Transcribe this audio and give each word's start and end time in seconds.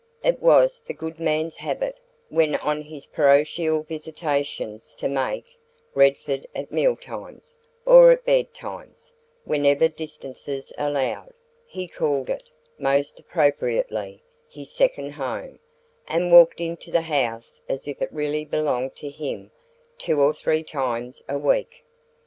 It 0.23 0.41
was 0.41 0.81
the 0.81 0.95
good 0.95 1.19
man's 1.19 1.57
habit, 1.57 1.99
when 2.29 2.55
on 2.55 2.81
his 2.81 3.05
parochial 3.05 3.83
visitations, 3.83 4.95
to 4.95 5.07
'make' 5.07 5.55
Redford 5.93 6.47
at 6.55 6.71
meal 6.71 6.95
times, 6.95 7.55
or 7.85 8.09
at 8.09 8.25
bed 8.25 8.51
time, 8.51 8.95
whenever 9.45 9.87
distances 9.87 10.73
allowed; 10.75 11.35
he 11.67 11.87
called 11.87 12.31
it, 12.31 12.49
most 12.79 13.19
appropriately, 13.19 14.23
his 14.49 14.71
second 14.71 15.11
home, 15.11 15.59
and 16.07 16.31
walked 16.31 16.59
into 16.59 16.89
the 16.89 17.01
house 17.01 17.61
as 17.69 17.87
if 17.87 18.01
it 18.01 18.11
really 18.11 18.43
belonged 18.43 18.95
to 18.95 19.09
him 19.11 19.51
two 19.99 20.19
or 20.19 20.33
three 20.33 20.63
times 20.63 21.21
a 21.29 21.37
week. 21.37 21.85